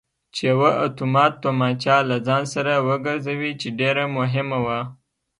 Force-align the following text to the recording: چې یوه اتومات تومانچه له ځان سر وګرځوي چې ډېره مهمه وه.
چې 0.33 0.41
یوه 0.51 0.69
اتومات 0.85 1.33
تومانچه 1.43 1.95
له 2.09 2.17
ځان 2.27 2.43
سر 2.53 2.65
وګرځوي 2.89 3.51
چې 3.61 3.67
ډېره 3.79 4.03
مهمه 4.17 4.59
وه. 4.65 4.79